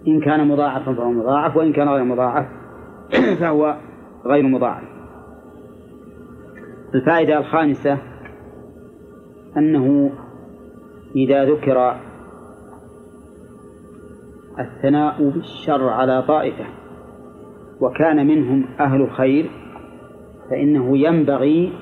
[0.08, 2.46] إن كان مضاعفا فهو مضاعف وإن كان غير مضاعف
[3.40, 3.76] فهو
[4.26, 4.84] غير مضاعف.
[6.94, 7.98] الفائدة الخامسة
[9.56, 10.10] أنه
[11.16, 11.96] إذا ذكر
[14.58, 16.64] الثناء بالشر على طائفة
[17.80, 19.50] وكان منهم أهل الخير
[20.50, 21.72] فإنه ينبغي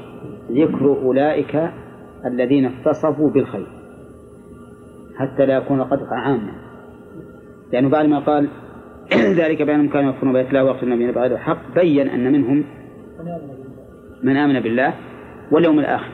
[0.50, 1.70] ذكر أولئك
[2.24, 3.66] الذين اتصفوا بالخير
[5.16, 6.52] حتى لا يكون قدح عاما.
[7.72, 8.48] لأنه بعد ما قال
[9.40, 12.64] ذلك بأنهم كانوا يكفرون بآيات الله ويقتلون النبيين بغير الحق بين أن منهم
[14.22, 14.94] من آمن بالله
[15.52, 16.10] واليوم الآخر.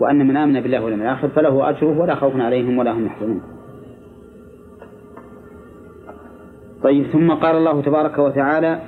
[0.00, 3.42] وأن من آمن بالله واليوم الآخر فله أجره ولا خوف عليهم ولا هم يحزنون.
[6.82, 8.80] طيب ثم قال الله تبارك وتعالى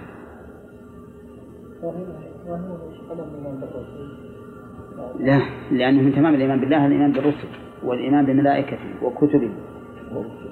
[5.21, 7.49] لا لأنه من تمام الإيمان بالله الإيمان بالرسل
[7.85, 9.51] والإيمان بملائكته وكتبه.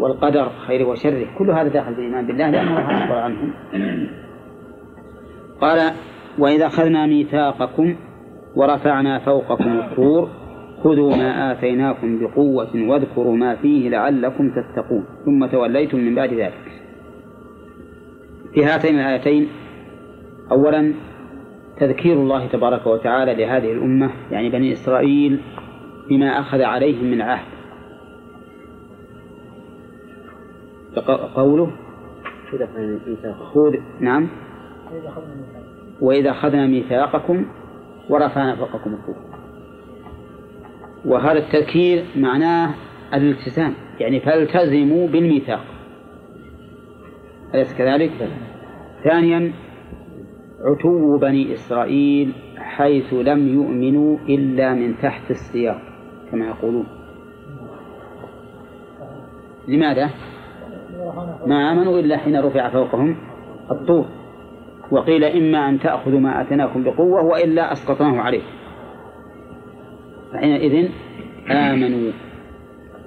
[0.01, 1.27] والقدر خيره وشره.
[1.39, 3.53] كل هذا داخل في الإيمان بالله لأنه أخبر عنهم
[5.61, 5.93] قال
[6.39, 7.95] وإذا أخذنا ميثاقكم
[8.57, 10.29] ورفعنا فوقكم الطور
[10.85, 15.05] خذوا ما آتيناكم بقوة واذكروا ما فيه لعلكم تتقون.
[15.25, 16.83] ثم توليتم من بعد ذلك.
[18.55, 19.49] في هاتين الآيتين
[20.53, 20.95] أولا
[21.81, 25.41] تذكير الله تبارك وتعالى لهذه الأمة يعني بني إسرائيل
[26.09, 27.54] بما أخذ عليهم من عهد.
[31.37, 31.71] قوله
[33.55, 34.29] خذ نعم.
[36.01, 37.47] وإذا أخذنا ميثاقكم
[38.11, 39.17] ورفعنا فوقكم الطور
[41.05, 42.75] وهذا التذكير معناه
[43.15, 45.65] الالتزام يعني فالتزموا بالميثاق.
[47.55, 48.29] أليس كذلك؟
[49.05, 49.53] ثانيا
[50.61, 55.81] عتو بني إسرائيل حيث لم يؤمنوا إلا من تحت السياق
[56.31, 56.87] كما يقولون.
[59.69, 60.11] لماذا؟
[61.47, 63.17] ما آمنوا إلا حين رفع فوقهم
[63.71, 64.05] الطور
[64.91, 68.47] وقيل إما أن تأخذوا ما آتيناكم بقوة وإلا أسقطناه عليكم.
[70.33, 70.89] فحينئذ
[71.51, 72.13] آمنوا.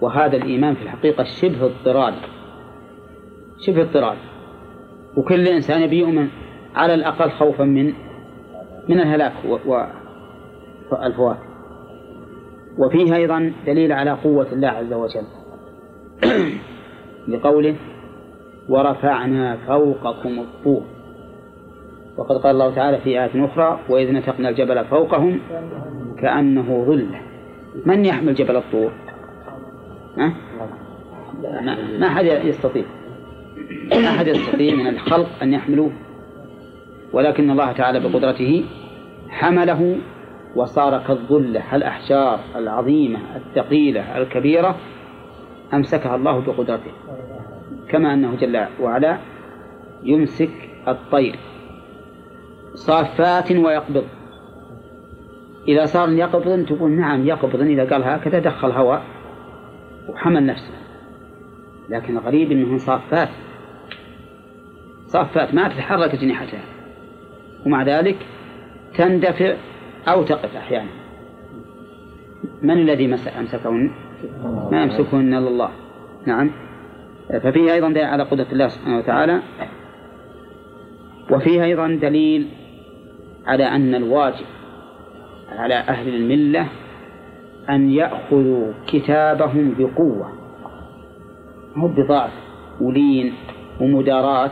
[0.02, 2.16] وهذا الإيمان في الحقيقة شبه اضطراري
[3.60, 4.20] شبه اضطراري
[5.18, 6.28] وكل إنسان يبي يؤمن
[6.76, 7.94] على الأقل خوفا من
[8.90, 9.34] من الهلاك
[10.92, 11.38] والفوات
[12.78, 15.24] وفيه أيضا دليل على قوة الله عز وجل.
[17.28, 17.76] لقوله
[18.70, 20.84] ورفعنا فوقكم الطور.
[22.18, 25.40] وقد قال الله تعالى في آية أخرى وإذ نتقنا الجبل فوقهم
[26.22, 27.22] كأنه ظلة
[27.86, 28.92] من يحمل جبل الطور؟
[30.18, 30.34] ها؟
[31.62, 32.84] ما, ما أحد يستطيع.
[33.92, 35.92] ما أحد يستطيع من الخلق أن يحملوه.
[37.14, 38.66] ولكن الله تعالى بقدرته
[39.30, 39.98] حمله
[40.56, 44.76] وصار كالظلة الأحجار العظيمة الثقيلة الكبيرة.
[45.74, 46.92] أمسكها الله بقدرته.
[47.90, 49.18] كما أنه جل وعلا
[50.04, 51.36] يمسك الطير
[52.74, 54.04] صافات ويقبض.
[55.68, 59.04] إذا صار يقبض تقول نعم يقبض إذا قال هكذا دخل هواء
[60.10, 60.74] وحمل نفسه
[61.90, 63.30] لكن الغريب أنه صافات.
[65.08, 66.64] صافات ما تتحرك أجنحتها
[67.66, 68.18] ومع ذلك
[68.96, 69.56] تندفع
[70.08, 70.90] أو تقف أحيانا.
[72.62, 73.92] من الذي أمسكهن؟
[74.72, 75.70] ما يمسكهن إلا الله.
[76.26, 76.67] نعم.
[77.30, 79.42] ففيه أيضا دليل على قدرة الله سبحانه وتعالى.
[81.32, 82.48] وفيه أيضا دليل
[83.46, 84.46] على أن الواجب
[85.50, 86.68] على أهل الملة
[87.70, 90.32] أن يأخذوا كتابهم بقوة
[91.76, 92.32] مو بضعف
[92.82, 93.34] ولين
[93.82, 94.52] ومداراة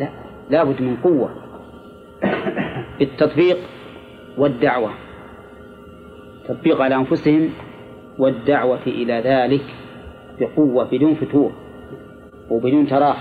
[0.00, 0.08] لا
[0.50, 1.30] لابد من قوة.
[2.98, 3.58] بالتطبيق
[4.38, 4.90] والدعوة
[6.48, 7.50] تطبيق على أنفسهم
[8.18, 9.64] والدعوة إلى ذلك
[10.40, 11.52] بقوة بدون فتور
[12.50, 13.16] وبدون تراخ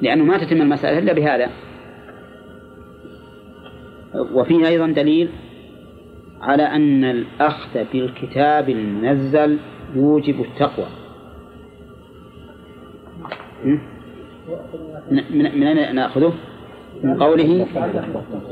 [0.00, 1.50] لأنه ما تتم المسألة إلا بهذا.
[4.14, 5.28] وفيه أيضا دليل
[6.40, 9.58] على أن الأخذ بالكتاب المنزل
[9.94, 10.86] يوجب التقوى.
[15.30, 16.32] من أين نأخذه؟
[17.02, 17.66] من قوله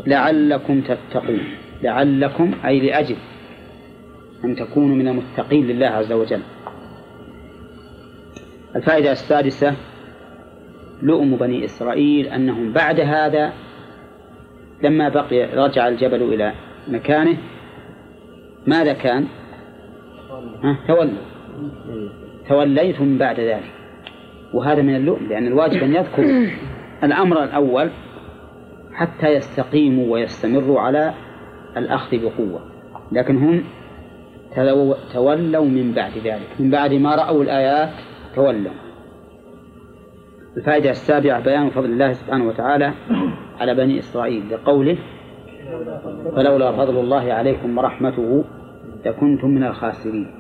[0.07, 1.41] لعلكم تتقون.
[1.83, 3.17] لعلكم أي لأجل
[4.45, 6.41] أن تكونوا من المتقين لله عز وجل.
[8.77, 9.75] الفائدة السادسة
[11.03, 13.53] لؤم بني إسرائيل أنهم بعد هذا
[14.83, 16.53] لما بقي رجع الجبل إلى
[16.89, 17.37] مكانه
[18.67, 19.27] ماذا كان؟
[20.63, 21.19] ها؟ تولوا
[22.49, 23.73] توليتم بعد ذلك.
[24.53, 26.25] وهذا من اللؤم لأن الواجب أن يذكر
[27.07, 27.91] الأمر الأول
[28.93, 31.15] حتى يستقيموا ويستمروا على
[31.77, 32.61] الأخذ بقوة.
[33.13, 33.65] لكن هم
[35.13, 36.49] تولوا من بعد ذلك.
[36.59, 37.91] من بعد ما رأوا الآيات
[38.35, 38.73] تولوا
[40.57, 42.93] الفائدة السابعة بيان فضل الله سبحانه وتعالى
[43.61, 44.99] على بني إسرائيل لقوله
[46.37, 48.45] فلولا فضل الله عليكم ورحمته
[49.07, 50.31] لكنتم من الخاسرين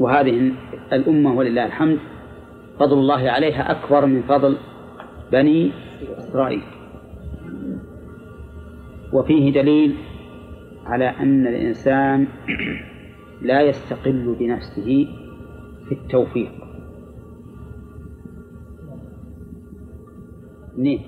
[0.00, 0.52] وهذه
[0.92, 1.98] الأمة ولله الحمد
[2.78, 4.56] فضل الله عليها أكبر من فضل
[5.32, 5.72] بني
[6.18, 6.62] إسرائيل.
[9.12, 9.94] وفيه دليل
[10.86, 12.26] على أن الإنسان
[13.42, 15.08] لا يستقل بنفسه
[15.88, 16.61] في التوفيق.
[20.76, 20.98] نعم